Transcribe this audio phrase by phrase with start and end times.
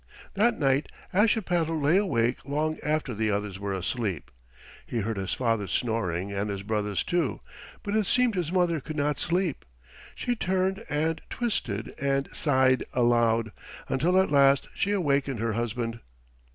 [0.33, 4.31] That night Ashipattle lay awake long after the others were asleep.
[4.83, 7.39] He heard his father snoring and his brothers, too,
[7.83, 9.63] but it seemed his mother could not sleep.
[10.15, 13.51] She turned and twisted and sighed aloud,
[13.89, 15.99] until at last she awakened her husband.